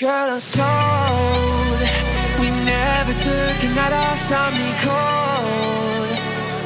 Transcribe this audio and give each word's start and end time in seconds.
Girl, 0.00 0.34
I 0.34 0.40
told 0.40 1.78
we 2.40 2.48
never 2.64 3.12
took 3.12 3.62
a 3.62 3.68
night 3.74 3.92
off, 3.92 4.16
saw 4.16 4.50
me 4.50 4.72
cold. 4.80 6.08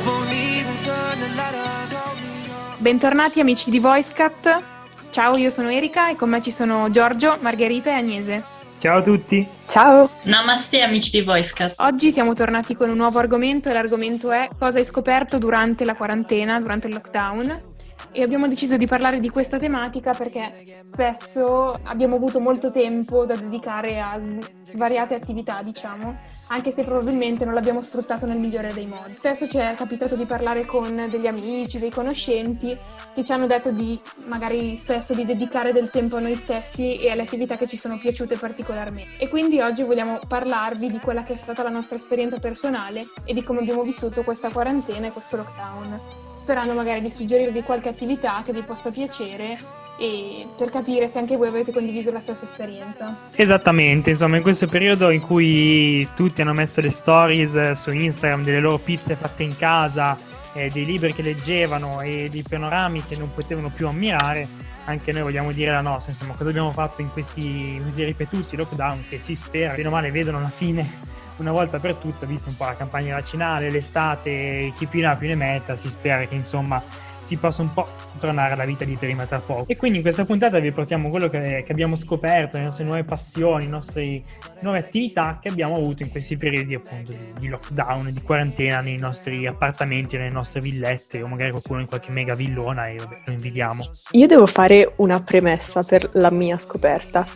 Won't 0.06 0.32
even 0.32 0.76
turn 0.84 1.18
the 1.18 1.34
light 1.34 1.52
on. 1.52 1.88
Told 1.88 2.16
me 2.20 2.46
no. 2.46 2.76
Bentornati 2.78 3.40
amici 3.40 3.70
di 3.70 3.80
VoiceCat. 3.80 4.62
Ciao, 5.10 5.36
io 5.36 5.50
sono 5.50 5.68
Erika 5.68 6.10
e 6.10 6.14
con 6.14 6.28
me 6.28 6.40
ci 6.40 6.52
sono 6.52 6.88
Giorgio, 6.90 7.36
Margherita 7.40 7.90
e 7.90 7.94
Agnese. 7.94 8.44
Ciao 8.78 8.98
a 8.98 9.02
tutti. 9.02 9.44
Ciao! 9.66 10.08
Namaste 10.22 10.82
amici 10.82 11.10
di 11.10 11.22
VoiceCat. 11.22 11.74
Oggi 11.78 12.12
siamo 12.12 12.34
tornati 12.34 12.76
con 12.76 12.88
un 12.88 12.96
nuovo 12.96 13.18
argomento 13.18 13.68
e 13.68 13.72
l'argomento 13.72 14.30
è 14.30 14.48
cosa 14.56 14.78
hai 14.78 14.84
scoperto 14.84 15.38
durante 15.38 15.84
la 15.84 15.96
quarantena, 15.96 16.60
durante 16.60 16.86
il 16.86 16.92
lockdown. 16.92 17.72
E 18.16 18.22
abbiamo 18.22 18.46
deciso 18.46 18.76
di 18.76 18.86
parlare 18.86 19.18
di 19.18 19.28
questa 19.28 19.58
tematica 19.58 20.14
perché 20.14 20.78
spesso 20.82 21.76
abbiamo 21.82 22.14
avuto 22.14 22.38
molto 22.38 22.70
tempo 22.70 23.24
da 23.24 23.34
dedicare 23.34 23.98
a 23.98 24.20
svariate 24.62 25.16
attività, 25.16 25.62
diciamo, 25.64 26.16
anche 26.46 26.70
se 26.70 26.84
probabilmente 26.84 27.44
non 27.44 27.54
l'abbiamo 27.54 27.80
sfruttato 27.80 28.24
nel 28.24 28.38
migliore 28.38 28.72
dei 28.72 28.86
modi. 28.86 29.14
Spesso 29.14 29.48
ci 29.48 29.58
è 29.58 29.74
capitato 29.76 30.14
di 30.14 30.26
parlare 30.26 30.64
con 30.64 31.08
degli 31.10 31.26
amici, 31.26 31.80
dei 31.80 31.90
conoscenti 31.90 32.78
che 33.12 33.24
ci 33.24 33.32
hanno 33.32 33.48
detto 33.48 33.72
di 33.72 34.00
magari 34.26 34.76
spesso 34.76 35.12
di 35.12 35.24
dedicare 35.24 35.72
del 35.72 35.90
tempo 35.90 36.14
a 36.14 36.20
noi 36.20 36.36
stessi 36.36 37.00
e 37.00 37.10
alle 37.10 37.22
attività 37.22 37.56
che 37.56 37.66
ci 37.66 37.76
sono 37.76 37.98
piaciute 37.98 38.36
particolarmente. 38.36 39.18
E 39.18 39.28
quindi 39.28 39.60
oggi 39.60 39.82
vogliamo 39.82 40.20
parlarvi 40.28 40.88
di 40.88 41.00
quella 41.00 41.24
che 41.24 41.32
è 41.32 41.36
stata 41.36 41.64
la 41.64 41.68
nostra 41.68 41.96
esperienza 41.96 42.38
personale 42.38 43.06
e 43.24 43.34
di 43.34 43.42
come 43.42 43.58
abbiamo 43.58 43.82
vissuto 43.82 44.22
questa 44.22 44.50
quarantena 44.50 45.08
e 45.08 45.10
questo 45.10 45.36
lockdown 45.36 46.22
sperando 46.44 46.74
magari 46.74 47.00
di 47.00 47.10
suggerirvi 47.10 47.62
qualche 47.62 47.88
attività 47.88 48.42
che 48.44 48.52
vi 48.52 48.60
possa 48.60 48.90
piacere 48.90 49.56
e 49.96 50.46
per 50.58 50.68
capire 50.68 51.08
se 51.08 51.18
anche 51.18 51.38
voi 51.38 51.48
avete 51.48 51.72
condiviso 51.72 52.12
la 52.12 52.18
stessa 52.18 52.44
esperienza. 52.44 53.16
Esattamente, 53.34 54.10
insomma, 54.10 54.36
in 54.36 54.42
questo 54.42 54.66
periodo 54.66 55.08
in 55.08 55.22
cui 55.22 56.06
tutti 56.14 56.42
hanno 56.42 56.52
messo 56.52 56.82
le 56.82 56.90
stories 56.90 57.54
eh, 57.54 57.74
su 57.74 57.90
Instagram 57.90 58.44
delle 58.44 58.60
loro 58.60 58.76
pizze 58.76 59.16
fatte 59.16 59.42
in 59.42 59.56
casa, 59.56 60.18
eh, 60.52 60.68
dei 60.70 60.84
libri 60.84 61.14
che 61.14 61.22
leggevano 61.22 62.02
e 62.02 62.28
dei 62.30 62.44
panorami 62.46 63.02
che 63.02 63.16
non 63.16 63.32
potevano 63.32 63.70
più 63.74 63.88
ammirare, 63.88 64.46
anche 64.84 65.12
noi 65.12 65.22
vogliamo 65.22 65.50
dire 65.50 65.70
la 65.70 65.80
nostra, 65.80 66.12
insomma, 66.12 66.34
cosa 66.34 66.50
abbiamo 66.50 66.72
fatto 66.72 67.00
in 67.00 67.10
questi, 67.10 67.78
questi 67.80 68.04
ripetuti 68.04 68.54
lockdown 68.54 69.04
che 69.08 69.18
si 69.18 69.34
spera, 69.34 69.72
bene 69.72 69.88
o 69.88 69.90
male, 69.90 70.10
vedono 70.10 70.40
la 70.40 70.52
fine 70.54 71.13
una 71.36 71.52
volta 71.52 71.78
per 71.78 71.94
tutte, 71.94 72.26
visto 72.26 72.48
un 72.48 72.56
po' 72.56 72.64
la 72.64 72.76
campagna 72.76 73.14
vaccinale, 73.14 73.70
l'estate, 73.70 74.72
chi 74.76 74.86
più 74.86 75.00
ne 75.00 75.06
ha 75.06 75.16
più 75.16 75.28
ne 75.28 75.34
metta, 75.34 75.76
si 75.76 75.88
spera 75.88 76.24
che 76.24 76.34
insomma 76.34 76.82
si 77.24 77.36
possa 77.36 77.62
un 77.62 77.72
po' 77.72 77.88
tornare 78.20 78.52
alla 78.52 78.64
vita 78.64 78.84
di 78.84 78.96
prima 78.96 79.24
tra 79.24 79.38
poco. 79.38 79.64
E 79.66 79.76
quindi 79.76 79.98
in 79.98 80.04
questa 80.04 80.24
puntata 80.24 80.58
vi 80.58 80.70
portiamo 80.72 81.08
quello 81.08 81.28
che, 81.28 81.62
che 81.64 81.72
abbiamo 81.72 81.96
scoperto, 81.96 82.58
le 82.58 82.64
nostre 82.64 82.84
nuove 82.84 83.04
passioni, 83.04 83.64
le 83.64 83.70
nostre 83.70 84.22
nuove 84.60 84.78
attività 84.78 85.38
che 85.40 85.48
abbiamo 85.48 85.74
avuto 85.74 86.02
in 86.02 86.10
questi 86.10 86.36
periodi 86.36 86.74
appunto 86.74 87.12
di, 87.12 87.32
di 87.38 87.48
lockdown, 87.48 88.12
di 88.12 88.20
quarantena 88.20 88.80
nei 88.80 88.98
nostri 88.98 89.46
appartamenti, 89.46 90.16
nelle 90.16 90.30
nostre 90.30 90.60
villette 90.60 91.22
o 91.22 91.26
magari 91.26 91.50
qualcuno 91.50 91.80
in 91.80 91.86
qualche 91.86 92.10
mega 92.10 92.34
villona 92.34 92.88
e 92.88 92.96
vabbè, 92.96 93.22
lo 93.24 93.32
invidiamo. 93.32 93.84
Io 94.12 94.26
devo 94.26 94.46
fare 94.46 94.92
una 94.96 95.20
premessa 95.20 95.82
per 95.82 96.10
la 96.14 96.30
mia 96.30 96.58
scoperta. 96.58 97.26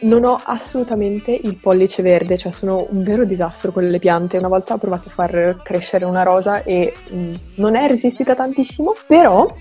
Non 0.00 0.24
ho 0.24 0.40
assolutamente 0.42 1.32
il 1.32 1.56
pollice 1.56 2.02
verde, 2.02 2.38
cioè 2.38 2.52
sono 2.52 2.86
un 2.90 3.02
vero 3.02 3.24
disastro 3.24 3.72
con 3.72 3.82
le 3.82 3.98
piante. 3.98 4.36
Una 4.36 4.48
volta 4.48 4.74
ho 4.74 4.78
provato 4.78 5.08
a 5.08 5.10
far 5.10 5.60
crescere 5.64 6.04
una 6.04 6.22
rosa 6.22 6.62
e 6.62 6.94
mh, 7.08 7.34
non 7.56 7.74
è 7.74 7.88
resistita 7.88 8.34
tantissimo, 8.36 8.94
però 9.06 9.52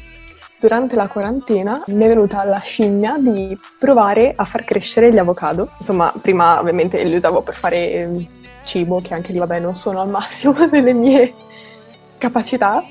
durante 0.60 0.96
la 0.96 1.08
quarantena 1.08 1.84
mi 1.88 2.04
è 2.04 2.08
venuta 2.08 2.44
la 2.44 2.60
scimmia 2.60 3.16
di 3.18 3.58
provare 3.80 4.34
a 4.36 4.44
far 4.46 4.64
crescere 4.64 5.12
gli 5.12 5.18
avocado. 5.18 5.72
Insomma, 5.80 6.14
prima 6.22 6.60
ovviamente 6.60 7.04
li 7.04 7.16
usavo 7.16 7.42
per 7.42 7.56
fare 7.56 7.92
eh, 7.92 8.30
cibo, 8.64 9.02
che 9.02 9.14
anche 9.14 9.32
lì 9.32 9.40
vabbè 9.40 9.60
non 9.60 9.76
sono 9.76 10.02
al 10.02 10.10
massimo 10.10 10.54
delle 10.70 10.94
mie 10.94 11.34
capacità, 12.18 12.84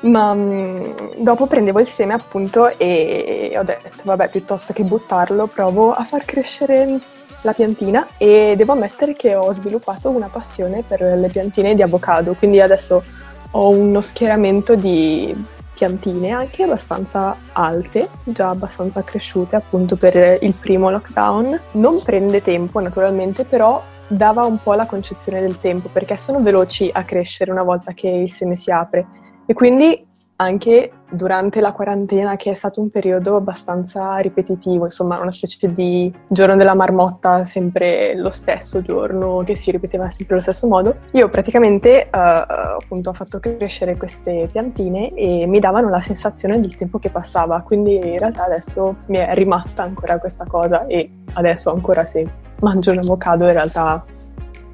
ma 0.00 0.34
mh, 0.34 1.22
dopo 1.22 1.46
prendevo 1.46 1.80
il 1.80 1.88
seme 1.88 2.14
appunto 2.14 2.76
e 2.78 3.52
ho 3.56 3.62
detto 3.62 4.02
vabbè 4.04 4.28
piuttosto 4.28 4.72
che 4.72 4.84
buttarlo 4.84 5.46
provo 5.46 5.92
a 5.92 6.04
far 6.04 6.24
crescere 6.24 7.00
la 7.42 7.52
piantina 7.52 8.06
e 8.16 8.54
devo 8.56 8.72
ammettere 8.72 9.14
che 9.14 9.34
ho 9.34 9.52
sviluppato 9.52 10.10
una 10.10 10.28
passione 10.28 10.82
per 10.86 11.00
le 11.00 11.28
piantine 11.28 11.74
di 11.74 11.82
avocado, 11.82 12.34
quindi 12.34 12.60
adesso 12.60 13.02
ho 13.50 13.68
uno 13.70 14.00
schieramento 14.00 14.74
di 14.74 15.34
piantine 15.78 16.30
anche 16.30 16.64
abbastanza 16.64 17.36
alte, 17.52 18.08
già 18.24 18.48
abbastanza 18.48 19.02
cresciute 19.04 19.54
appunto 19.54 19.96
per 19.96 20.38
il 20.42 20.54
primo 20.54 20.90
lockdown. 20.90 21.60
Non 21.72 22.02
prende 22.02 22.42
tempo 22.42 22.80
naturalmente, 22.80 23.44
però 23.44 23.80
dava 24.08 24.44
un 24.44 24.58
po' 24.60 24.74
la 24.74 24.86
concezione 24.86 25.40
del 25.40 25.60
tempo 25.60 25.88
perché 25.88 26.16
sono 26.16 26.40
veloci 26.40 26.90
a 26.92 27.04
crescere 27.04 27.52
una 27.52 27.62
volta 27.62 27.92
che 27.92 28.08
il 28.08 28.30
seme 28.30 28.56
si 28.56 28.72
apre 28.72 29.06
e 29.48 29.54
quindi 29.54 30.06
anche 30.40 30.92
durante 31.10 31.60
la 31.60 31.72
quarantena, 31.72 32.36
che 32.36 32.50
è 32.50 32.54
stato 32.54 32.82
un 32.82 32.90
periodo 32.90 33.36
abbastanza 33.36 34.18
ripetitivo, 34.18 34.84
insomma, 34.84 35.18
una 35.20 35.30
specie 35.30 35.72
di 35.74 36.12
giorno 36.28 36.54
della 36.54 36.74
marmotta, 36.74 37.44
sempre 37.44 38.14
lo 38.14 38.30
stesso 38.30 38.82
giorno, 38.82 39.42
che 39.44 39.56
si 39.56 39.70
ripeteva 39.70 40.10
sempre 40.10 40.34
allo 40.34 40.42
stesso 40.42 40.66
modo, 40.66 40.96
io 41.12 41.30
praticamente 41.30 42.02
eh, 42.02 42.08
appunto 42.10 43.10
ho 43.10 43.12
fatto 43.14 43.40
crescere 43.40 43.96
queste 43.96 44.48
piantine 44.52 45.12
e 45.14 45.46
mi 45.46 45.60
davano 45.60 45.88
la 45.88 46.02
sensazione 46.02 46.60
del 46.60 46.76
tempo 46.76 46.98
che 46.98 47.08
passava, 47.08 47.62
quindi 47.62 47.94
in 47.94 48.18
realtà 48.18 48.44
adesso 48.44 48.96
mi 49.06 49.16
è 49.16 49.32
rimasta 49.32 49.82
ancora 49.82 50.18
questa 50.18 50.44
cosa 50.46 50.86
e 50.86 51.10
adesso 51.32 51.72
ancora 51.72 52.04
se 52.04 52.26
mangio 52.60 52.92
un 52.92 52.98
avocado 52.98 53.46
in 53.46 53.52
realtà 53.52 54.04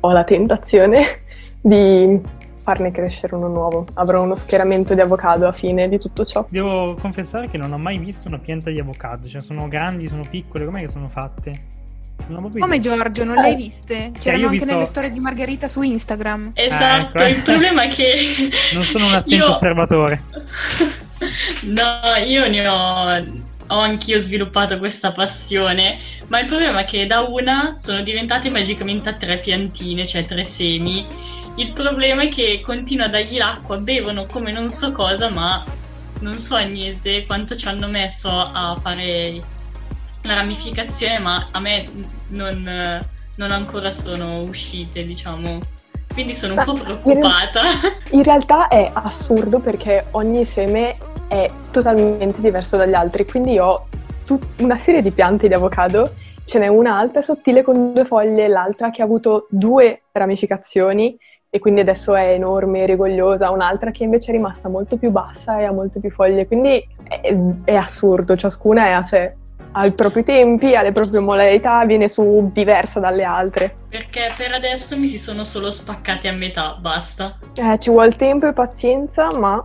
ho 0.00 0.10
la 0.10 0.24
tentazione 0.24 1.04
di 1.62 2.42
farne 2.64 2.90
crescere 2.90 3.34
uno 3.34 3.48
nuovo. 3.48 3.86
Avrò 3.94 4.22
uno 4.22 4.34
schieramento 4.34 4.94
di 4.94 5.00
avocado 5.02 5.46
a 5.46 5.52
fine 5.52 5.86
di 5.88 6.00
tutto 6.00 6.24
ciò. 6.24 6.46
Devo 6.48 6.94
confessare 6.98 7.48
che 7.48 7.58
non 7.58 7.72
ho 7.72 7.78
mai 7.78 7.98
visto 7.98 8.26
una 8.26 8.38
pianta 8.38 8.70
di 8.70 8.80
avocado, 8.80 9.28
cioè 9.28 9.42
sono 9.42 9.68
grandi, 9.68 10.08
sono 10.08 10.24
piccole, 10.28 10.64
com'è 10.64 10.80
che 10.80 10.88
sono 10.90 11.08
fatte? 11.08 11.52
Come. 12.26 12.78
Giorgio, 12.78 13.24
non 13.24 13.34
le 13.34 13.48
hai 13.48 13.56
viste? 13.56 14.12
C'erano 14.18 14.38
io 14.42 14.46
ho 14.46 14.48
anche 14.48 14.58
visto- 14.60 14.72
nelle 14.72 14.86
storie 14.86 15.10
di 15.10 15.20
Margherita 15.20 15.68
su 15.68 15.82
Instagram. 15.82 16.52
Esatto, 16.54 17.18
ecco. 17.18 17.28
il 17.28 17.42
problema 17.42 17.82
è 17.82 17.88
che... 17.88 18.14
Non 18.72 18.84
sono 18.84 19.06
un 19.06 19.14
attento 19.14 19.34
Io- 19.34 19.48
osservatore. 19.48 20.22
no, 21.68 22.24
io 22.26 22.48
ne 22.48 22.66
ho... 22.66 23.24
Ho 23.74 23.80
anch'io 23.80 24.20
sviluppato 24.20 24.78
questa 24.78 25.10
passione, 25.10 25.98
ma 26.28 26.38
il 26.38 26.46
problema 26.46 26.82
è 26.82 26.84
che 26.84 27.08
da 27.08 27.22
una 27.22 27.74
sono 27.76 28.02
diventate 28.02 28.48
magicamente 28.48 29.16
tre 29.18 29.38
piantine, 29.38 30.06
cioè 30.06 30.24
tre 30.26 30.44
semi. 30.44 31.04
Il 31.56 31.72
problema 31.72 32.22
è 32.22 32.28
che 32.28 32.60
continuo 32.64 33.06
a 33.06 33.08
dargli 33.08 33.36
l'acqua, 33.36 33.76
bevono 33.78 34.26
come 34.26 34.52
non 34.52 34.70
so 34.70 34.92
cosa, 34.92 35.28
ma 35.28 35.64
non 36.20 36.38
so 36.38 36.54
Agnese 36.54 37.26
quanto 37.26 37.56
ci 37.56 37.66
hanno 37.66 37.88
messo 37.88 38.30
a 38.30 38.78
fare 38.80 39.40
la 40.22 40.34
ramificazione, 40.34 41.18
ma 41.18 41.48
a 41.50 41.58
me 41.58 41.88
non, 42.28 43.04
non 43.34 43.50
ancora 43.50 43.90
sono 43.90 44.42
uscite, 44.42 45.04
diciamo. 45.04 45.58
Quindi 46.12 46.32
sono 46.34 46.54
un 46.54 46.64
po' 46.64 46.76
in 46.76 46.80
preoccupata. 46.80 47.62
In 48.10 48.22
realtà 48.22 48.68
è 48.68 48.88
assurdo 48.92 49.58
perché 49.58 50.06
ogni 50.12 50.44
seme 50.44 50.96
è 51.34 51.50
totalmente 51.72 52.40
diverso 52.40 52.76
dagli 52.76 52.94
altri, 52.94 53.26
quindi 53.26 53.58
ho 53.58 53.86
tut- 54.24 54.60
una 54.60 54.78
serie 54.78 55.02
di 55.02 55.10
piante 55.10 55.48
di 55.48 55.54
avocado, 55.54 56.12
ce 56.44 56.60
n'è 56.60 56.68
una 56.68 56.96
alta 56.96 57.18
e 57.18 57.22
sottile 57.22 57.62
con 57.62 57.92
due 57.92 58.04
foglie, 58.04 58.46
l'altra 58.46 58.90
che 58.90 59.02
ha 59.02 59.04
avuto 59.04 59.48
due 59.50 60.02
ramificazioni 60.12 61.18
e 61.50 61.58
quindi 61.58 61.80
adesso 61.80 62.14
è 62.14 62.32
enorme 62.32 62.82
e 62.82 62.86
rigogliosa, 62.86 63.50
un'altra 63.50 63.90
che 63.90 64.04
invece 64.04 64.30
è 64.30 64.34
rimasta 64.34 64.68
molto 64.68 64.96
più 64.96 65.10
bassa 65.10 65.58
e 65.58 65.64
ha 65.64 65.72
molte 65.72 65.98
più 66.00 66.10
foglie, 66.10 66.46
quindi 66.46 66.86
è, 67.08 67.36
è 67.64 67.74
assurdo, 67.74 68.36
ciascuna 68.36 68.86
è 68.86 68.90
a 68.90 69.02
sé, 69.02 69.36
ha 69.72 69.86
i 69.86 69.92
propri 69.92 70.22
tempi, 70.24 70.74
ha 70.76 70.82
le 70.82 70.92
proprie 70.92 71.20
modalità, 71.20 71.84
viene 71.84 72.08
su 72.08 72.50
diversa 72.52 73.00
dalle 73.00 73.24
altre. 73.24 73.74
Perché 73.88 74.32
per 74.36 74.52
adesso 74.52 74.96
mi 74.96 75.06
si 75.06 75.18
sono 75.18 75.42
solo 75.42 75.70
spaccate 75.70 76.28
a 76.28 76.32
metà, 76.32 76.76
basta. 76.80 77.38
Eh, 77.54 77.78
ci 77.78 77.90
vuole 77.90 78.12
tempo 78.12 78.46
e 78.46 78.52
pazienza, 78.52 79.36
ma 79.36 79.64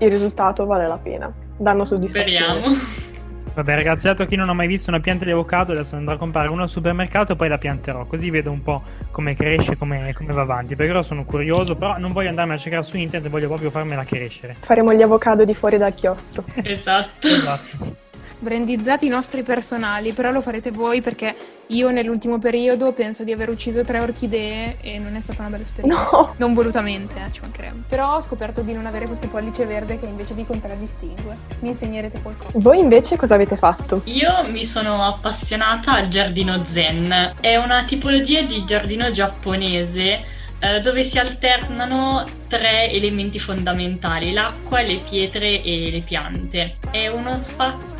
il 0.00 0.10
risultato 0.10 0.66
vale 0.66 0.86
la 0.86 0.98
pena. 0.98 1.32
Danno 1.56 1.84
soddisfazione. 1.84 2.30
Speriamo. 2.30 3.08
Vabbè 3.52 3.74
ragazzi, 3.74 4.06
dato 4.06 4.26
che 4.26 4.36
non 4.36 4.48
ho 4.48 4.54
mai 4.54 4.68
visto 4.68 4.90
una 4.90 5.00
pianta 5.00 5.24
di 5.24 5.32
avocado, 5.32 5.72
adesso 5.72 5.96
andrò 5.96 6.14
a 6.14 6.18
comprare 6.18 6.48
una 6.48 6.62
al 6.62 6.68
supermercato 6.68 7.32
e 7.32 7.36
poi 7.36 7.48
la 7.48 7.58
pianterò, 7.58 8.06
così 8.06 8.30
vedo 8.30 8.50
un 8.52 8.62
po' 8.62 8.80
come 9.10 9.34
cresce, 9.34 9.76
come, 9.76 10.12
come 10.14 10.32
va 10.32 10.42
avanti. 10.42 10.76
Per 10.76 10.88
ora 10.88 11.02
sono 11.02 11.24
curioso, 11.24 11.74
però 11.74 11.98
non 11.98 12.12
voglio 12.12 12.28
andarmi 12.28 12.54
a 12.54 12.58
cercare 12.58 12.84
su 12.84 12.96
internet, 12.96 13.28
voglio 13.28 13.48
proprio 13.48 13.70
farmela 13.70 14.04
crescere. 14.04 14.54
Faremo 14.60 14.94
gli 14.94 15.02
avocado 15.02 15.44
di 15.44 15.52
fuori 15.52 15.78
dal 15.78 15.94
chiostro. 15.94 16.44
esatto. 16.62 17.26
Esatto. 17.26 18.08
Brandizzati 18.40 19.06
i 19.06 19.08
nostri 19.08 19.42
personali, 19.42 20.12
però 20.12 20.30
lo 20.30 20.40
farete 20.40 20.70
voi 20.70 21.00
perché 21.00 21.34
io 21.66 21.90
nell'ultimo 21.90 22.38
periodo 22.38 22.92
penso 22.92 23.22
di 23.22 23.32
aver 23.32 23.48
ucciso 23.48 23.84
tre 23.84 24.00
orchidee 24.00 24.78
e 24.80 24.98
non 24.98 25.14
è 25.14 25.20
stata 25.20 25.42
una 25.42 25.50
bella 25.50 25.62
esperienza. 25.62 26.08
No! 26.10 26.34
Non 26.38 26.54
volutamente, 26.54 27.16
eh, 27.16 27.30
ci 27.30 27.40
mancherebbe. 27.42 27.82
Però 27.88 28.16
ho 28.16 28.20
scoperto 28.20 28.62
di 28.62 28.72
non 28.72 28.86
avere 28.86 29.06
questo 29.06 29.28
pollice 29.28 29.66
verde 29.66 29.98
che 29.98 30.06
invece 30.06 30.34
vi 30.34 30.44
contraddistingue. 30.44 31.36
Mi 31.60 31.68
insegnerete 31.68 32.20
qualcosa. 32.20 32.58
Voi 32.58 32.80
invece 32.80 33.16
cosa 33.16 33.34
avete 33.34 33.56
fatto? 33.56 34.00
Io 34.04 34.32
mi 34.50 34.64
sono 34.64 35.04
appassionata 35.04 35.92
al 35.92 36.08
giardino 36.08 36.64
zen. 36.64 37.34
È 37.40 37.56
una 37.56 37.84
tipologia 37.84 38.42
di 38.42 38.64
giardino 38.64 39.10
giapponese 39.10 40.38
eh, 40.58 40.80
dove 40.80 41.04
si 41.04 41.18
alternano 41.18 42.24
tre 42.48 42.90
elementi 42.90 43.38
fondamentali, 43.38 44.32
l'acqua, 44.32 44.82
le 44.82 44.96
pietre 44.96 45.62
e 45.62 45.90
le 45.90 46.00
piante. 46.00 46.76
È 46.90 47.08
uno 47.08 47.36
spazio 47.36 47.98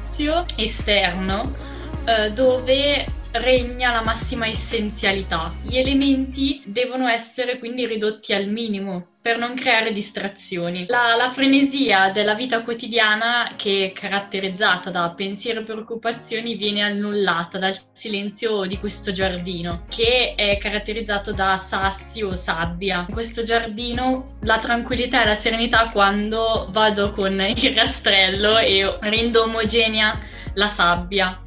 esterno 0.57 1.55
eh, 2.05 2.33
dove 2.33 3.07
regna 3.33 3.93
la 3.93 4.03
massima 4.03 4.47
essenzialità. 4.47 5.53
Gli 5.63 5.77
elementi 5.77 6.63
devono 6.67 7.09
essere 7.09 7.59
quindi 7.59 7.87
ridotti 7.87 8.33
al 8.33 8.49
minimo 8.49 9.10
per 9.23 9.37
non 9.37 9.55
creare 9.55 9.93
distrazioni. 9.93 10.87
La, 10.89 11.15
la, 11.15 11.31
frenesia 11.31 12.11
della 12.11 12.35
vita 12.35 12.63
quotidiana, 12.63 13.53
che 13.57 13.87
è 13.87 13.93
caratterizzata 13.93 14.91
da 14.91 15.11
pensieri 15.11 15.59
e 15.59 15.63
preoccupazioni, 15.63 16.55
viene 16.55 16.81
annullata 16.81 17.59
dal 17.59 17.77
silenzio 17.93 18.65
di 18.65 18.79
questo 18.79 19.13
giardino, 19.13 19.85
che 19.91 20.35
è 20.35 20.57
caratterizzato 20.57 21.33
da 21.33 21.59
sassi 21.59 22.23
o 22.23 22.35
sabbia. 22.35 23.05
In 23.09 23.13
questo 23.13 23.43
giardino 23.43 24.39
la 24.43 24.59
tranquillità 24.59 25.23
e 25.23 25.27
la 25.27 25.37
serenità 25.37 25.89
quando 25.93 26.69
vado 26.71 27.11
con 27.11 27.39
il 27.41 27.75
rastrello 27.75 28.57
e 28.57 28.97
rendo 29.01 29.43
omogenea 29.43 30.19
la 30.55 30.69
sabbia 30.69 31.41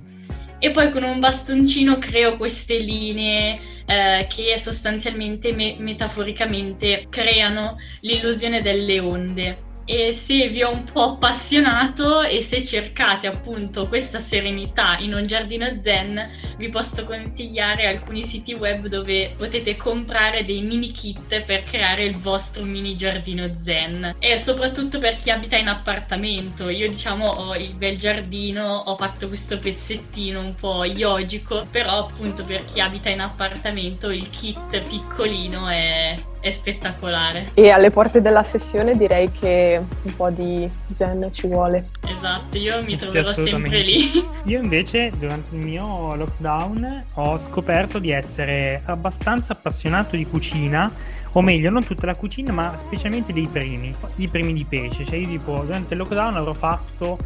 e 0.64 0.72
poi 0.72 0.92
con 0.92 1.04
un 1.04 1.20
bastoncino 1.20 1.98
creo 1.98 2.38
queste 2.38 2.78
linee 2.78 3.60
eh, 3.94 4.28
che 4.28 4.60
sostanzialmente 4.60 5.54
me- 5.54 5.76
metaforicamente 5.78 7.06
creano 7.10 7.78
l'illusione 8.02 8.62
delle 8.62 9.00
onde 9.00 9.58
e 9.86 10.14
se 10.14 10.48
vi 10.50 10.64
ho 10.64 10.72
un 10.72 10.86
po' 10.86 11.04
appassionato 11.14 12.22
e 12.22 12.42
se 12.42 12.64
cercate 12.64 13.28
appunto 13.28 13.88
questa 13.88 14.20
serenità 14.20 14.98
in 15.00 15.14
un 15.14 15.26
giardino 15.28 15.80
zen 15.80 16.30
vi 16.58 16.70
posso 16.70 17.04
consigliare 17.04 17.88
alcuni 17.88 18.26
siti 18.26 18.54
web 18.54 18.88
dove 18.88 19.34
potete 19.36 19.76
comprare 19.76 20.46
dei 20.46 20.62
mini 20.62 20.92
kit 20.92 21.42
per 21.42 21.64
creare 21.64 22.04
il 22.04 22.18
vostro 22.18 22.64
mini 22.64 22.96
giardino 22.96 23.56
zen. 23.58 24.16
E 24.20 24.38
soprattutto 24.38 25.00
per 25.00 25.16
chi 25.18 25.30
abita 25.30 25.58
in 25.58 25.68
appartamento. 25.68 26.70
Io 26.70 26.88
diciamo 26.88 27.26
ho 27.26 27.56
il 27.56 27.74
bel 27.74 27.98
giardino 27.98 28.84
ho 28.86 28.96
fatto 28.96 29.28
questo 29.28 29.60
pezzettino 29.60 30.40
un 30.40 30.56
po' 30.56 30.86
yogico 30.86 31.68
però 31.70 32.08
appunto 32.08 32.44
per 32.44 32.66
chi 32.66 32.80
abita 32.80 33.10
in 33.10 33.20
appartamento 33.20 34.10
il 34.10 34.30
kit 34.30 34.82
piccolino 34.82 35.68
è 35.68 36.16
è 36.44 36.52
spettacolare. 36.52 37.52
E 37.54 37.70
alle 37.70 37.90
porte 37.90 38.22
della 38.22 38.44
sessione 38.44 38.98
direi 38.98 39.32
che 39.32 39.82
un 40.02 40.16
po' 40.18 40.30
di 40.30 40.70
zen 40.94 41.30
ci 41.32 41.48
vuole. 41.48 41.86
Esatto, 42.06 42.58
io 42.58 42.84
mi 42.84 42.98
troverò 42.98 43.32
sì, 43.32 43.48
sempre 43.48 43.82
lì. 43.82 44.12
Io 44.44 44.62
invece 44.62 45.10
durante 45.18 45.56
il 45.56 45.64
mio 45.64 46.16
lockdown 46.16 47.06
ho 47.14 47.38
scoperto 47.38 47.98
di 47.98 48.12
essere 48.12 48.82
abbastanza 48.84 49.54
appassionato 49.54 50.18
di 50.18 50.26
cucina 50.26 50.92
o 51.32 51.42
meglio 51.42 51.70
non 51.70 51.86
tutta 51.86 52.08
la 52.08 52.16
cucina 52.16 52.52
ma 52.52 52.76
specialmente 52.78 53.32
dei 53.32 53.48
primi, 53.48 53.96
i 54.18 54.28
primi 54.28 54.52
di 54.52 54.66
pesce, 54.66 55.06
cioè 55.06 55.16
io 55.16 55.30
tipo 55.30 55.62
durante 55.62 55.94
il 55.94 56.00
lockdown 56.02 56.36
avrò 56.36 56.54
fatto 56.54 57.18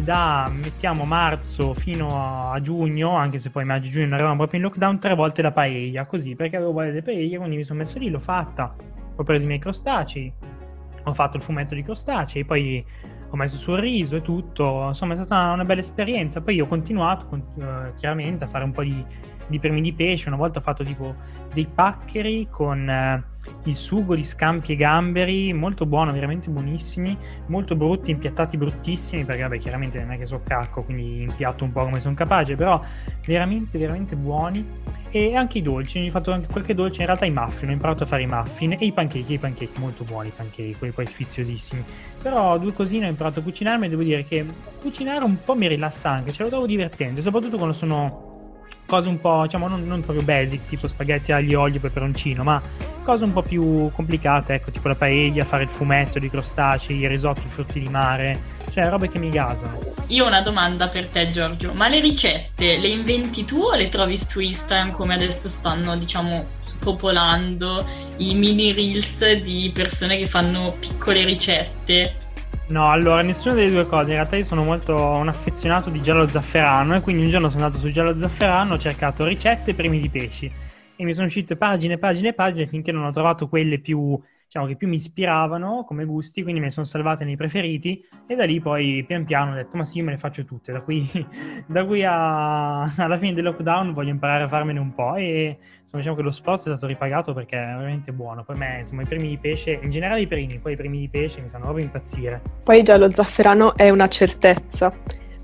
da 0.00 0.50
mettiamo 0.52 1.04
marzo 1.04 1.74
fino 1.74 2.52
a 2.52 2.60
giugno, 2.60 3.14
anche 3.14 3.38
se 3.38 3.50
poi 3.50 3.64
maggio 3.64 3.88
e 3.88 3.90
giugno 3.90 4.06
non 4.06 4.14
eravamo 4.14 4.36
proprio 4.38 4.60
in 4.60 4.66
lockdown, 4.66 4.98
tre 4.98 5.14
volte 5.14 5.42
la 5.42 5.52
paella, 5.52 6.06
così 6.06 6.34
perché 6.34 6.56
avevo 6.56 6.72
voglia 6.72 6.90
di 6.90 7.02
paella, 7.02 7.38
quindi 7.38 7.56
mi 7.56 7.64
sono 7.64 7.80
messo 7.80 7.98
lì, 7.98 8.10
l'ho 8.10 8.18
fatta, 8.18 8.74
ho 9.14 9.22
preso 9.22 9.44
i 9.44 9.46
miei 9.46 9.58
crostacei, 9.58 10.32
ho 11.04 11.14
fatto 11.14 11.36
il 11.36 11.42
fumetto 11.42 11.74
di 11.74 11.82
crostacei, 11.82 12.44
poi 12.44 12.84
ho 13.30 13.36
messo 13.36 13.56
sul 13.56 13.78
riso 13.78 14.16
e 14.16 14.22
tutto, 14.22 14.88
insomma 14.88 15.14
è 15.14 15.16
stata 15.16 15.52
una, 15.52 15.64
bella 15.64 15.80
esperienza, 15.80 16.40
poi 16.40 16.60
ho 16.60 16.66
continuato 16.66 17.26
con, 17.26 17.42
uh, 17.54 17.94
chiaramente 17.96 18.44
a 18.44 18.46
fare 18.46 18.64
un 18.64 18.72
po' 18.72 18.82
di, 18.82 19.04
di 19.52 19.60
premi 19.60 19.80
di 19.80 19.92
pesce, 19.92 20.28
una 20.28 20.36
volta 20.36 20.58
ho 20.58 20.62
fatto 20.62 20.82
tipo 20.82 21.14
dei 21.52 21.66
paccheri 21.72 22.48
con... 22.50 23.24
Uh, 23.26 23.30
il 23.64 23.74
sugo 23.74 24.14
di 24.14 24.24
scampi 24.24 24.72
e 24.72 24.76
gamberi, 24.76 25.52
molto 25.52 25.86
buono, 25.86 26.12
veramente 26.12 26.48
buonissimi, 26.48 27.16
molto 27.46 27.74
brutti, 27.74 28.10
impiattati 28.10 28.56
bruttissimi, 28.56 29.24
perché 29.24 29.42
vabbè 29.42 29.58
chiaramente 29.58 29.98
non 30.00 30.12
è 30.12 30.18
che 30.18 30.26
so 30.26 30.42
cacco, 30.44 30.82
quindi 30.82 31.22
impiatto 31.22 31.64
un 31.64 31.72
po' 31.72 31.84
come 31.84 32.00
sono 32.00 32.14
capace, 32.14 32.56
però 32.56 32.80
veramente, 33.26 33.78
veramente 33.78 34.16
buoni. 34.16 35.00
E 35.14 35.36
anche 35.36 35.58
i 35.58 35.62
dolci, 35.62 36.06
ho 36.06 36.10
fatto 36.10 36.32
anche 36.32 36.48
qualche 36.50 36.74
dolce, 36.74 37.00
in 37.00 37.06
realtà 37.06 37.26
i 37.26 37.30
muffin, 37.30 37.68
ho 37.68 37.72
imparato 37.72 38.04
a 38.04 38.06
fare 38.06 38.22
i 38.22 38.26
muffin 38.26 38.72
e 38.72 38.86
i 38.86 38.92
pancake, 38.92 39.34
i 39.34 39.38
pancake 39.38 39.78
molto 39.78 40.04
buoni, 40.04 40.28
i 40.28 40.32
pancake, 40.34 40.74
quelli 40.78 40.94
poi 40.94 41.06
sfiziosissimi. 41.06 41.84
Però 42.22 42.56
due 42.58 42.72
cosine 42.72 43.06
ho 43.06 43.10
imparato 43.10 43.40
a 43.40 43.42
cucinarmi 43.42 43.86
e 43.86 43.88
devo 43.90 44.02
dire 44.02 44.24
che 44.24 44.46
cucinare 44.80 45.22
un 45.24 45.36
po' 45.44 45.54
mi 45.54 45.68
rilassa 45.68 46.10
anche, 46.10 46.32
ce 46.32 46.44
lo 46.44 46.48
trovo 46.48 46.64
divertente, 46.66 47.20
soprattutto 47.20 47.56
quando 47.58 47.74
sono 47.74 48.31
cose 48.92 49.08
un 49.08 49.18
po', 49.18 49.44
diciamo, 49.44 49.68
non, 49.68 49.86
non 49.86 50.02
proprio 50.02 50.22
basic, 50.22 50.66
tipo 50.68 50.86
spaghetti 50.86 51.32
aglio, 51.32 51.62
olio, 51.62 51.80
peperoncino, 51.80 52.42
ma 52.42 52.60
cose 53.02 53.24
un 53.24 53.32
po' 53.32 53.40
più 53.40 53.90
complicate, 53.90 54.52
ecco, 54.52 54.70
tipo 54.70 54.86
la 54.88 54.94
paella, 54.94 55.46
fare 55.46 55.62
il 55.62 55.70
fumetto 55.70 56.18
di 56.18 56.28
crostacei, 56.28 56.98
i 56.98 57.08
risotti, 57.08 57.40
i 57.40 57.50
frutti 57.50 57.80
di 57.80 57.88
mare, 57.88 58.38
cioè 58.70 58.90
robe 58.90 59.08
che 59.08 59.18
mi 59.18 59.30
gasano. 59.30 59.78
Io 60.08 60.24
ho 60.24 60.26
una 60.26 60.42
domanda 60.42 60.88
per 60.88 61.06
te 61.06 61.30
Giorgio, 61.30 61.72
ma 61.72 61.88
le 61.88 62.00
ricette 62.00 62.76
le 62.76 62.88
inventi 62.88 63.46
tu 63.46 63.62
o 63.62 63.74
le 63.74 63.88
trovi 63.88 64.18
su 64.18 64.40
Instagram 64.40 64.92
come 64.92 65.14
adesso 65.14 65.48
stanno, 65.48 65.96
diciamo, 65.96 66.44
spopolando 66.58 67.86
i 68.18 68.34
mini 68.34 68.72
reels 68.72 69.40
di 69.40 69.70
persone 69.74 70.18
che 70.18 70.26
fanno 70.26 70.76
piccole 70.78 71.24
ricette? 71.24 72.21
No, 72.68 72.90
allora, 72.90 73.22
nessuna 73.22 73.54
delle 73.54 73.70
due 73.70 73.86
cose. 73.86 74.10
In 74.10 74.16
realtà 74.16 74.36
io 74.36 74.44
sono 74.44 74.64
molto 74.64 74.94
un 74.96 75.28
affezionato 75.28 75.90
di 75.90 76.00
giallo 76.00 76.26
zafferano 76.26 76.94
e 76.94 77.00
quindi 77.00 77.24
un 77.24 77.30
giorno 77.30 77.50
sono 77.50 77.64
andato 77.64 77.82
su 77.82 77.90
giallo 77.90 78.18
zafferano, 78.18 78.74
ho 78.74 78.78
cercato 78.78 79.26
ricette 79.26 79.72
e 79.72 79.74
primi 79.74 80.00
di 80.00 80.08
pesci 80.08 80.50
e 80.94 81.04
mi 81.04 81.12
sono 81.14 81.26
uscite 81.26 81.56
pagine, 81.56 81.98
pagine, 81.98 82.32
pagine 82.32 82.66
finché 82.68 82.92
non 82.92 83.04
ho 83.04 83.12
trovato 83.12 83.48
quelle 83.48 83.78
più, 83.80 84.18
diciamo, 84.52 84.66
che 84.66 84.76
più 84.76 84.86
mi 84.86 84.96
ispiravano 84.96 85.82
come 85.86 86.04
gusti, 86.04 86.42
quindi 86.42 86.60
me 86.60 86.66
le 86.66 86.72
sono 86.72 86.84
salvate 86.84 87.24
nei 87.24 87.36
preferiti 87.36 88.06
e 88.26 88.34
da 88.34 88.44
lì 88.44 88.60
poi 88.60 89.02
pian 89.06 89.24
piano 89.24 89.52
ho 89.52 89.54
detto 89.54 89.78
ma 89.78 89.86
sì, 89.86 90.02
me 90.02 90.10
le 90.10 90.18
faccio 90.18 90.44
tutte. 90.44 90.72
Da 90.72 90.82
qui, 90.82 91.08
da 91.66 91.86
qui 91.86 92.04
a, 92.04 92.82
alla 92.82 93.16
fine 93.16 93.32
del 93.32 93.44
lockdown 93.44 93.94
voglio 93.94 94.10
imparare 94.10 94.44
a 94.44 94.48
farmene 94.48 94.78
un 94.78 94.92
po' 94.92 95.14
e 95.14 95.56
insomma 95.80 96.02
diciamo 96.02 96.16
che 96.16 96.22
lo 96.22 96.30
sforzo 96.30 96.64
è 96.64 96.66
stato 96.66 96.86
ripagato 96.86 97.32
perché 97.32 97.56
è 97.56 97.64
veramente 97.64 98.12
buono. 98.12 98.44
Per 98.44 98.56
me 98.56 98.80
insomma 98.80 99.00
i 99.00 99.06
primi 99.06 99.28
di 99.28 99.38
pesce, 99.38 99.80
in 99.82 99.90
generale 99.90 100.20
i 100.20 100.26
primi, 100.26 100.58
poi 100.58 100.74
i 100.74 100.76
primi 100.76 100.98
di 100.98 101.08
pesce 101.08 101.40
mi 101.40 101.48
fanno 101.48 101.64
proprio 101.64 101.86
impazzire. 101.86 102.42
Poi 102.62 102.82
già 102.82 102.98
lo 102.98 103.10
zafferano 103.10 103.74
è 103.74 103.88
una 103.88 104.08
certezza, 104.08 104.92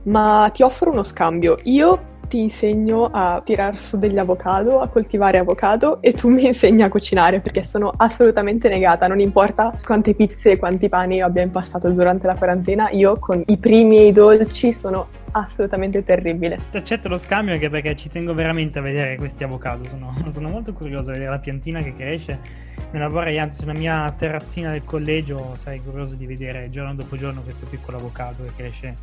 ma 0.05 0.50
ti 0.52 0.62
offro 0.62 0.90
uno 0.90 1.02
scambio. 1.02 1.56
Io 1.64 2.18
ti 2.29 2.41
insegno 2.41 3.09
a 3.11 3.41
tirar 3.45 3.77
su 3.79 3.99
degli 3.99 4.19
avocado, 4.19 4.81
a 4.81 4.89
coltivare 4.89 5.39
avocado 5.39 6.01
e 6.01 6.13
tu 6.13 6.29
mi 6.31 6.47
insegni 6.47 6.82
a 6.82 6.89
cucinare 6.89 7.41
perché 7.41 7.63
sono 7.63 7.93
assolutamente 7.97 8.69
negata, 8.69 9.06
non 9.06 9.19
importa 9.20 9.73
quante 9.85 10.15
pizze 10.15 10.53
e 10.53 10.58
quanti 10.58 10.89
pani 10.89 11.17
io 11.17 11.27
abbia 11.27 11.43
impastato 11.43 11.91
durante 11.91 12.27
la 12.27 12.35
quarantena, 12.35 12.91
io 12.91 13.19
con 13.19 13.43
i 13.47 13.56
primi 13.56 13.99
e 13.99 14.06
i 14.06 14.13
dolci 14.13 14.73
sono 14.73 15.08
assolutamente 15.32 16.05
terribile. 16.05 16.58
Accetto 16.70 17.08
lo 17.08 17.19
scambio 17.19 17.55
anche 17.55 17.69
perché 17.69 17.97
ci 17.97 18.08
tengo 18.08 18.35
veramente 18.35 18.79
a 18.79 18.82
vedere 18.82 19.17
questi 19.17 19.44
avocado, 19.44 19.85
sono, 19.85 20.15
sono 20.32 20.49
molto 20.49 20.73
curioso 20.73 21.11
a 21.11 21.13
vedere 21.13 21.31
la 21.31 21.39
piantina 21.39 21.82
che 21.82 21.94
cresce. 21.94 22.67
Me 22.91 22.99
la 22.99 23.08
vorrei, 23.08 23.39
anzi, 23.39 23.61
sulla 23.61 23.75
mia 23.75 24.15
terrazzina 24.17 24.70
del 24.70 24.85
collegio 24.85 25.56
sarei 25.61 25.82
curioso 25.82 26.15
di 26.15 26.27
vedere 26.27 26.70
giorno 26.70 26.94
dopo 26.94 27.17
giorno 27.17 27.43
questo 27.43 27.67
piccolo 27.69 27.99
avocado 27.99 28.44
che 28.44 28.53
cresce 28.56 28.94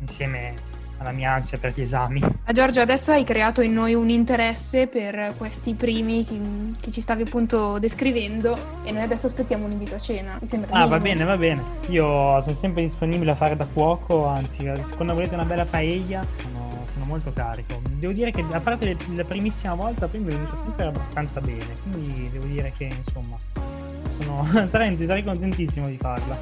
insieme 0.00 0.54
alla 0.98 1.12
mia 1.12 1.32
ansia 1.32 1.58
per 1.58 1.72
gli 1.74 1.82
esami. 1.82 2.20
A 2.44 2.52
Giorgio, 2.52 2.80
adesso 2.80 3.12
hai 3.12 3.24
creato 3.24 3.60
in 3.60 3.72
noi 3.72 3.94
un 3.94 4.08
interesse 4.08 4.86
per 4.86 5.34
questi 5.36 5.74
primi 5.74 6.24
che, 6.24 6.38
che 6.80 6.90
ci 6.90 7.00
stavi 7.00 7.22
appunto 7.22 7.78
descrivendo 7.78 8.56
e 8.84 8.92
noi 8.92 9.02
adesso 9.02 9.26
aspettiamo 9.26 9.64
un 9.64 9.72
invito 9.72 9.94
a 9.94 9.98
cena. 9.98 10.38
Mi 10.40 10.46
sembra 10.46 10.70
ah, 10.70 10.86
minimo. 10.86 10.96
va 10.96 11.02
bene, 11.02 11.24
va 11.24 11.36
bene. 11.36 11.62
Io 11.88 12.40
sono 12.42 12.54
sempre 12.54 12.82
disponibile 12.82 13.32
a 13.32 13.34
fare 13.34 13.56
da 13.56 13.66
cuoco, 13.70 14.26
anzi, 14.26 14.70
quando 14.94 15.14
volete 15.14 15.34
una 15.34 15.44
bella 15.44 15.64
paella 15.64 16.24
sono, 16.40 16.86
sono 16.92 17.04
molto 17.04 17.32
carico. 17.32 17.80
Devo 17.90 18.12
dire 18.12 18.30
che 18.30 18.44
a 18.50 18.60
parte 18.60 18.96
la 19.14 19.24
primissima 19.24 19.74
volta, 19.74 20.06
poi 20.06 20.20
mi 20.20 20.28
è 20.28 20.34
venuto 20.34 20.58
sempre 20.64 20.86
abbastanza 20.86 21.40
bene, 21.40 21.76
quindi 21.82 22.30
devo 22.30 22.46
dire 22.46 22.72
che 22.76 22.84
insomma 22.84 23.36
sono, 24.18 24.66
sarei, 24.68 24.96
sarei 24.96 25.24
contentissimo 25.24 25.86
di 25.88 25.96
farla. 25.96 26.36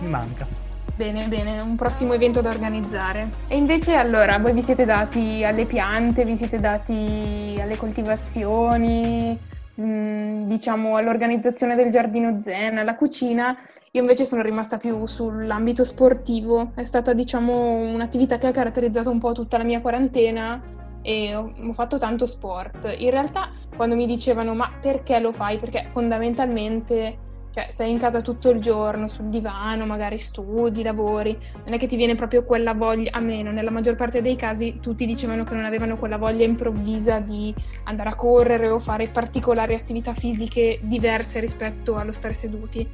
Mi 0.00 0.08
manca. 0.08 0.61
Bene, 1.02 1.26
bene, 1.26 1.60
un 1.60 1.74
prossimo 1.74 2.12
evento 2.12 2.40
da 2.40 2.50
organizzare. 2.50 3.28
E 3.48 3.56
invece 3.56 3.94
allora, 3.94 4.38
voi 4.38 4.52
vi 4.52 4.62
siete 4.62 4.84
dati 4.84 5.42
alle 5.44 5.66
piante, 5.66 6.24
vi 6.24 6.36
siete 6.36 6.60
dati 6.60 7.58
alle 7.60 7.76
coltivazioni, 7.76 9.36
mh, 9.74 10.44
diciamo, 10.44 10.94
all'organizzazione 10.94 11.74
del 11.74 11.90
giardino 11.90 12.40
zen, 12.40 12.78
alla 12.78 12.94
cucina, 12.94 13.52
io 13.90 14.00
invece 14.00 14.24
sono 14.24 14.42
rimasta 14.42 14.76
più 14.76 15.04
sull'ambito 15.04 15.84
sportivo. 15.84 16.70
È 16.76 16.84
stata, 16.84 17.12
diciamo, 17.12 17.72
un'attività 17.94 18.38
che 18.38 18.46
ha 18.46 18.52
caratterizzato 18.52 19.10
un 19.10 19.18
po' 19.18 19.32
tutta 19.32 19.58
la 19.58 19.64
mia 19.64 19.80
quarantena 19.80 20.62
e 21.02 21.34
ho 21.34 21.72
fatto 21.72 21.98
tanto 21.98 22.26
sport. 22.26 22.94
In 22.98 23.10
realtà, 23.10 23.50
quando 23.74 23.96
mi 23.96 24.06
dicevano 24.06 24.54
ma 24.54 24.70
perché 24.80 25.18
lo 25.18 25.32
fai? 25.32 25.58
Perché 25.58 25.84
fondamentalmente 25.88 27.30
cioè, 27.52 27.66
sei 27.70 27.90
in 27.90 27.98
casa 27.98 28.22
tutto 28.22 28.48
il 28.48 28.60
giorno, 28.60 29.08
sul 29.08 29.26
divano, 29.26 29.84
magari 29.84 30.18
studi, 30.18 30.82
lavori, 30.82 31.36
non 31.64 31.74
è 31.74 31.78
che 31.78 31.86
ti 31.86 31.96
viene 31.96 32.14
proprio 32.14 32.44
quella 32.44 32.72
voglia, 32.72 33.10
a 33.12 33.20
meno, 33.20 33.52
nella 33.52 33.70
maggior 33.70 33.94
parte 33.94 34.22
dei 34.22 34.36
casi 34.36 34.78
tutti 34.80 35.04
dicevano 35.04 35.44
che 35.44 35.52
non 35.52 35.66
avevano 35.66 35.98
quella 35.98 36.16
voglia 36.16 36.46
improvvisa 36.46 37.18
di 37.18 37.54
andare 37.84 38.08
a 38.08 38.14
correre 38.14 38.70
o 38.70 38.78
fare 38.78 39.06
particolari 39.08 39.74
attività 39.74 40.14
fisiche 40.14 40.78
diverse 40.80 41.40
rispetto 41.40 41.96
allo 41.96 42.12
stare 42.12 42.32
seduti. 42.32 42.88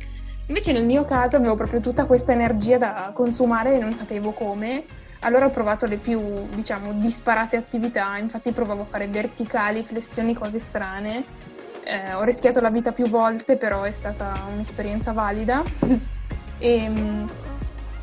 Invece 0.47 0.73
nel 0.73 0.85
mio 0.85 1.05
caso 1.05 1.37
avevo 1.37 1.55
proprio 1.55 1.81
tutta 1.81 2.07
questa 2.07 2.33
energia 2.33 2.79
da 2.79 3.13
consumare 3.15 3.77
e 3.77 3.79
non 3.79 3.93
sapevo 3.93 4.33
come. 4.33 4.83
Allora 5.21 5.47
ho 5.47 5.51
provato 5.51 5.87
le 5.87 5.99
più, 5.99 6.21
diciamo, 6.53 6.95
disparate 6.95 7.57
attività, 7.57 8.17
infatti 8.17 8.51
provavo 8.51 8.83
a 8.83 8.87
fare 8.87 9.07
verticali, 9.07 9.85
flessioni, 9.85 10.35
cose 10.35 10.59
strane 10.59 11.57
eh, 11.89 12.13
ho 12.13 12.23
rischiato 12.23 12.61
la 12.61 12.69
vita 12.69 12.93
più 12.93 13.09
volte, 13.09 13.57
però 13.57 13.83
è 13.83 13.93
stata 13.93 14.45
un'esperienza 14.53 15.13
valida 15.13 15.63
e, 16.59 16.93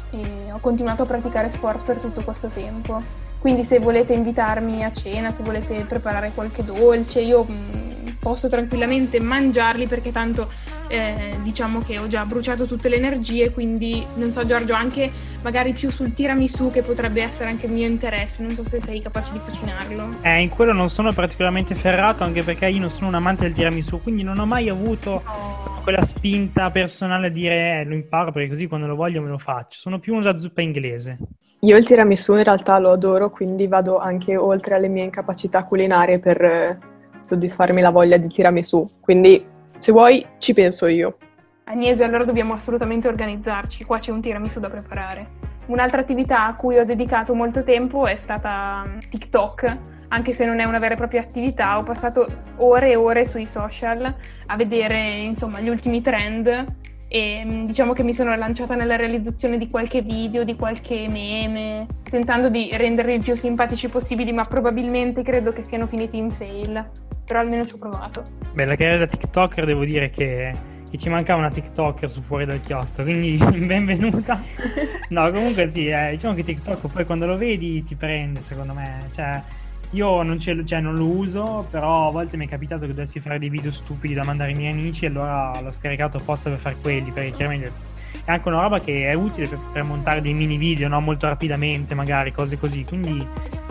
e 0.09 0.51
ho 0.51 0.59
continuato 0.59 1.03
a 1.03 1.05
praticare 1.05 1.49
sport 1.49 1.85
per 1.85 1.97
tutto 1.97 2.23
questo 2.23 2.47
tempo. 2.47 2.99
Quindi 3.37 3.63
se 3.63 3.77
volete 3.77 4.13
invitarmi 4.13 4.83
a 4.83 4.91
cena, 4.91 5.29
se 5.29 5.43
volete 5.43 5.85
preparare 5.87 6.31
qualche 6.33 6.63
dolce, 6.63 7.21
io 7.21 7.45
mm, 7.47 8.07
posso 8.19 8.49
tranquillamente 8.49 9.19
mangiarli 9.19 9.85
perché 9.85 10.11
tanto 10.11 10.49
eh, 10.87 11.37
diciamo 11.41 11.79
che 11.79 11.97
ho 11.97 12.07
già 12.07 12.25
bruciato 12.25 12.65
tutte 12.65 12.89
le 12.89 12.95
energie, 12.95 13.51
quindi 13.51 14.05
non 14.15 14.31
so 14.31 14.45
Giorgio, 14.45 14.73
anche 14.73 15.11
magari 15.43 15.73
più 15.73 15.89
sul 15.89 16.13
tiramisù 16.13 16.69
che 16.71 16.81
potrebbe 16.81 17.21
essere 17.21 17.49
anche 17.49 17.65
il 17.65 17.71
mio 17.71 17.87
interesse, 17.87 18.43
non 18.43 18.55
so 18.55 18.63
se 18.63 18.79
sei 18.81 19.01
capace 19.01 19.33
di 19.33 19.39
cucinarlo. 19.39 20.21
Eh, 20.21 20.41
in 20.41 20.49
quello 20.49 20.73
non 20.73 20.89
sono 20.89 21.13
particolarmente 21.13 21.75
ferrato 21.75 22.23
anche 22.23 22.43
perché 22.43 22.67
io 22.67 22.79
non 22.79 22.89
sono 22.89 23.07
un 23.07 23.15
amante 23.15 23.43
del 23.43 23.53
tiramisù, 23.53 24.01
quindi 24.01 24.23
non 24.23 24.39
ho 24.39 24.45
mai 24.45 24.69
avuto 24.69 25.21
no. 25.25 25.79
quella 25.83 26.03
spinta 26.03 26.69
personale 26.71 27.27
a 27.27 27.31
dire 27.31 27.81
eh, 27.81 27.83
lo 27.85 27.93
imparo 27.93 28.31
perché 28.31 28.49
così 28.49 28.67
quando 28.67 28.87
lo 28.87 28.95
voglio 28.95 29.21
me 29.21 29.29
lo 29.29 29.37
faccio. 29.37 29.79
Sono 29.79 29.99
più 29.99 30.13
uno 30.13 30.23
da 30.23 30.37
zuppa 30.37 30.61
inglese. 30.61 31.17
Io 31.61 31.77
il 31.77 31.85
tiramisù 31.85 32.35
in 32.35 32.43
realtà 32.43 32.77
lo 32.77 32.91
adoro, 32.91 33.31
quindi 33.31 33.67
vado 33.67 33.97
anche 33.97 34.35
oltre 34.35 34.75
alle 34.75 34.87
mie 34.87 35.03
incapacità 35.03 35.63
culinarie 35.63 36.19
per 36.19 36.41
eh, 36.43 36.77
soddisfarmi 37.21 37.81
la 37.81 37.89
voglia 37.89 38.17
di 38.17 38.27
tiramisù. 38.27 38.87
Quindi 38.99 39.53
se 39.79 39.91
vuoi, 39.91 40.25
ci 40.37 40.53
penso 40.53 40.87
io. 40.87 41.17
Agnese, 41.65 42.03
allora 42.03 42.23
dobbiamo 42.23 42.53
assolutamente 42.53 43.07
organizzarci. 43.07 43.83
Qua 43.85 43.97
c'è 43.97 44.11
un 44.11 44.21
tiramisù 44.21 44.59
da 44.59 44.69
preparare. 44.69 45.27
Un'altra 45.67 46.01
attività 46.01 46.45
a 46.45 46.55
cui 46.55 46.77
ho 46.77 46.85
dedicato 46.85 47.33
molto 47.33 47.63
tempo 47.63 48.05
è 48.05 48.15
stata 48.15 48.83
mm, 48.87 48.99
TikTok, 49.09 49.77
anche 50.09 50.31
se 50.31 50.45
non 50.45 50.59
è 50.59 50.63
una 50.65 50.77
vera 50.77 50.93
e 50.93 50.97
propria 50.97 51.21
attività. 51.21 51.79
Ho 51.79 51.83
passato 51.83 52.27
ore 52.57 52.91
e 52.91 52.95
ore 52.95 53.25
sui 53.25 53.47
social 53.47 54.13
a 54.45 54.55
vedere, 54.55 55.17
insomma, 55.21 55.59
gli 55.59 55.69
ultimi 55.69 56.01
trend 56.01 56.65
e 57.07 57.43
mm, 57.43 57.65
diciamo 57.65 57.93
che 57.93 58.03
mi 58.03 58.13
sono 58.13 58.35
lanciata 58.35 58.75
nella 58.75 58.95
realizzazione 58.95 59.57
di 59.57 59.67
qualche 59.67 60.01
video, 60.01 60.43
di 60.43 60.55
qualche 60.55 61.07
meme, 61.07 61.87
tentando 62.07 62.49
di 62.49 62.69
renderli 62.73 63.15
il 63.15 63.21
più 63.23 63.35
simpatici 63.35 63.89
possibili, 63.89 64.31
ma 64.33 64.43
probabilmente 64.43 65.23
credo 65.23 65.51
che 65.51 65.63
siano 65.63 65.87
finiti 65.87 66.17
in 66.17 66.29
fail 66.29 67.04
però 67.25 67.39
almeno 67.39 67.65
ci 67.65 67.73
ho 67.73 67.77
provato. 67.77 68.23
Beh, 68.53 68.65
la 68.65 68.75
carriera 68.75 69.05
da 69.05 69.07
TikToker 69.07 69.65
devo 69.65 69.83
dire 69.83 70.11
che, 70.11 70.55
che 70.89 70.97
ci 70.97 71.09
mancava 71.09 71.39
una 71.39 71.49
TikToker 71.49 72.09
su 72.09 72.21
fuori 72.21 72.45
dal 72.45 72.61
chiostro, 72.61 73.03
quindi 73.03 73.37
benvenuta. 73.65 74.41
no, 75.09 75.31
comunque 75.31 75.69
sì, 75.69 75.87
eh, 75.87 76.11
diciamo 76.11 76.35
che 76.35 76.43
TikTok 76.43 76.87
poi 76.87 77.05
quando 77.05 77.25
lo 77.25 77.37
vedi 77.37 77.83
ti 77.83 77.95
prende, 77.95 78.41
secondo 78.43 78.73
me. 78.73 79.09
Cioè, 79.13 79.41
io 79.91 80.21
non, 80.23 80.39
cioè, 80.39 80.79
non, 80.79 80.95
lo 80.95 81.05
uso, 81.05 81.65
però 81.69 82.07
a 82.09 82.11
volte 82.11 82.37
mi 82.37 82.45
è 82.45 82.49
capitato 82.49 82.85
che 82.85 82.93
dovessi 82.93 83.19
fare 83.19 83.39
dei 83.39 83.49
video 83.49 83.71
stupidi 83.71 84.13
da 84.13 84.23
mandare 84.23 84.51
ai 84.51 84.57
miei 84.57 84.71
amici 84.71 85.05
e 85.05 85.07
allora 85.07 85.59
l'ho 85.61 85.71
scaricato 85.71 86.17
apposta 86.17 86.49
per 86.49 86.59
fare 86.59 86.75
quelli, 86.81 87.11
perché 87.11 87.31
chiaramente 87.31 87.71
è 88.23 88.31
anche 88.31 88.47
una 88.47 88.61
roba 88.61 88.79
che 88.79 89.07
è 89.09 89.13
utile 89.13 89.47
per, 89.47 89.59
per 89.71 89.83
montare 89.83 90.21
dei 90.21 90.33
mini 90.33 90.57
video, 90.57 90.87
no? 90.87 90.99
Molto 90.99 91.27
rapidamente, 91.27 91.95
magari, 91.95 92.31
cose 92.31 92.57
così. 92.57 92.83
Quindi, 92.83 93.25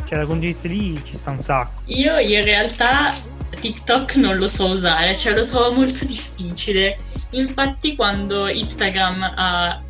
cioè, 0.06 0.18
da 0.18 0.24
punto 0.24 0.40
di 0.40 0.46
vista 0.46 0.68
lì 0.68 1.04
ci 1.04 1.16
sta 1.16 1.30
un 1.30 1.40
sacco. 1.40 1.82
Io 1.86 2.18
in 2.18 2.44
realtà 2.44 3.14
TikTok 3.64 4.16
non 4.16 4.36
lo 4.36 4.46
so 4.46 4.66
usare, 4.66 5.16
cioè 5.16 5.32
lo 5.32 5.42
trovo 5.46 5.72
molto 5.72 6.04
difficile. 6.04 6.98
Infatti 7.30 7.96
quando 7.96 8.46
Instagram 8.46 9.32
ha 9.36 9.82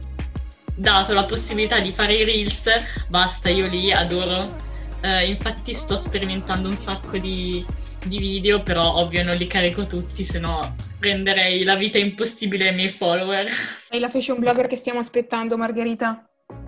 dato 0.76 1.12
la 1.12 1.24
possibilità 1.24 1.80
di 1.80 1.92
fare 1.92 2.14
i 2.14 2.24
reels, 2.24 2.68
basta, 3.08 3.48
io 3.48 3.66
li 3.66 3.92
adoro. 3.92 4.62
Uh, 5.02 5.26
infatti 5.26 5.74
sto 5.74 5.96
sperimentando 5.96 6.68
un 6.68 6.76
sacco 6.76 7.18
di, 7.18 7.66
di 8.04 8.18
video, 8.18 8.62
però 8.62 8.94
ovvio 8.94 9.24
non 9.24 9.34
li 9.34 9.48
carico 9.48 9.86
tutti, 9.86 10.22
se 10.24 10.38
no 10.38 10.76
renderei 11.00 11.64
la 11.64 11.74
vita 11.74 11.98
impossibile 11.98 12.68
ai 12.68 12.74
miei 12.76 12.90
follower. 12.90 13.50
È 13.88 13.98
la 13.98 14.08
fashion 14.08 14.38
blogger 14.38 14.68
che 14.68 14.76
stiamo 14.76 15.00
aspettando, 15.00 15.56
Margherita. 15.56 16.24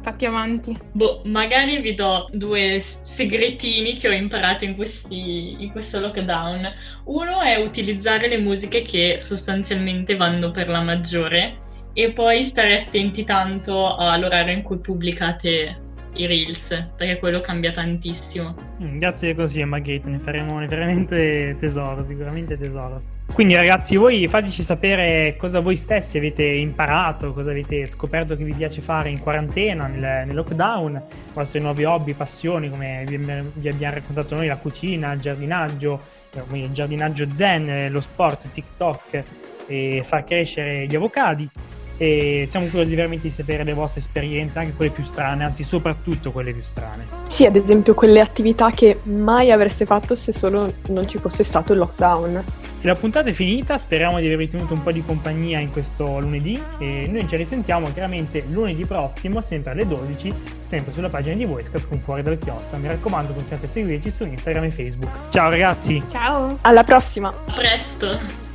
Fatti 0.07 0.25
avanti. 0.25 0.79
Boh, 0.93 1.23
magari 1.25 1.81
vi 1.81 1.97
do 1.97 2.29
due 2.31 2.79
segretini 2.79 3.97
che 3.97 4.07
ho 4.07 4.13
imparato 4.13 4.63
in, 4.63 4.77
questi, 4.77 5.57
in 5.59 5.73
questo 5.73 5.99
lockdown. 5.99 6.73
Uno 7.07 7.41
è 7.41 7.57
utilizzare 7.57 8.29
le 8.29 8.39
musiche 8.39 8.83
che 8.83 9.19
sostanzialmente 9.21 10.15
vanno 10.15 10.53
per 10.53 10.69
la 10.69 10.81
maggiore 10.81 11.91
e 11.93 12.13
poi 12.13 12.45
stare 12.45 12.83
attenti 12.83 13.25
tanto 13.25 13.97
all'orario 13.97 14.55
in 14.55 14.63
cui 14.63 14.79
pubblicate 14.79 15.86
i 16.17 16.27
reels, 16.27 16.89
perché 16.97 17.19
quello 17.19 17.41
cambia 17.41 17.73
tantissimo. 17.73 18.55
Mm, 18.83 18.99
grazie 18.99 19.35
consiglio, 19.35 19.67
Margherita, 19.67 20.09
ne 20.09 20.19
faremo 20.19 20.59
veramente 20.67 21.57
tesoro, 21.59 22.03
sicuramente 22.05 22.59
tesoro. 22.59 23.01
Quindi 23.33 23.55
ragazzi, 23.55 23.97
voi 23.97 24.27
fateci 24.29 24.63
sapere 24.63 25.37
cosa 25.37 25.61
voi 25.61 25.77
stessi 25.77 26.17
avete 26.17 26.45
imparato, 26.45 27.33
cosa 27.33 27.51
avete 27.51 27.85
scoperto 27.87 28.37
che 28.37 28.45
vi 28.45 28.53
piace 28.53 28.81
fare 28.81 29.11
in 29.11 29.21
quarantena, 29.21 29.87
nel, 29.87 30.27
nel 30.27 30.35
lockdown, 30.35 31.03
vostri 31.35 31.61
nuovi 31.61 31.85
hobby, 31.85 32.15
passioni, 32.15 32.71
come 32.71 33.05
vi, 33.07 33.17
vi 33.17 33.69
abbiamo 33.69 33.95
raccontato 33.95 34.35
noi, 34.37 34.47
la 34.47 34.57
cucina, 34.57 35.13
il 35.13 35.21
giardinaggio, 35.21 36.01
eh, 36.33 36.59
il 36.59 36.73
giardinaggio 36.73 37.27
zen, 37.35 37.91
lo 37.91 38.01
sport, 38.01 38.51
TikTok 38.51 39.25
e 39.67 40.05
far 40.07 40.25
crescere 40.25 40.87
gli 40.87 40.95
avocadi 40.95 41.49
e 41.97 42.47
siamo 42.49 42.67
curiosi 42.67 42.95
veramente 42.95 43.29
di 43.29 43.35
sapere 43.35 43.65
le 43.65 43.73
vostre 43.73 44.01
esperienze, 44.01 44.59
anche 44.59 44.73
quelle 44.75 44.91
più 44.91 45.05
strane, 45.05 45.45
anzi 45.45 45.65
soprattutto 45.65 46.31
quelle 46.33 46.53
più 46.53 46.63
strane. 46.63 47.07
Sì, 47.29 47.47
ad 47.47 47.57
esempio 47.57 47.95
quelle 47.95 48.21
attività 48.21 48.71
che 48.71 49.01
mai 49.05 49.51
avreste 49.51 49.87
fatto 49.87 50.15
se 50.15 50.33
solo 50.33 50.73
non 50.89 51.09
ci 51.09 51.19
fosse 51.19 51.45
stato 51.45 51.73
il 51.73 51.79
lockdown. 51.79 52.45
La 52.83 52.95
puntata 52.95 53.29
è 53.31 53.33
finita, 53.33 53.79
speriamo 53.79 54.21
di 54.21 54.27
avervi 54.27 54.49
tenuto 54.49 54.75
un 54.75 54.83
po' 54.83 54.93
di 54.93 55.03
compagnia 55.05 55.59
in 55.59 55.73
questo 55.73 56.21
lunedì 56.21 56.61
e 56.79 57.09
noi 57.11 57.27
ci 57.27 57.35
risentiamo 57.35 57.93
chiaramente 57.93 58.45
lunedì 58.49 58.85
prossimo, 58.85 59.41
sempre 59.41 59.73
alle 59.73 59.87
12, 59.89 60.33
sempre 60.61 60.93
sulla 60.93 61.09
pagina 61.09 61.35
di 61.35 61.47
Voicecast 61.47 61.89
con 61.89 62.01
Fuori 62.01 62.23
dal 62.23 62.39
Chiostro. 62.39 62.77
Mi 62.79 62.87
raccomando, 62.87 63.33
continuate 63.33 63.67
a 63.67 63.71
seguirci 63.71 64.13
su 64.17 64.25
Instagram 64.25 64.65
e 64.65 64.71
Facebook. 64.71 65.11
Ciao 65.31 65.51
ragazzi! 65.51 66.01
Ciao! 66.09 66.59
Alla 66.61 66.85
prossima! 66.85 67.29
A 67.29 67.53
presto! 67.53 68.46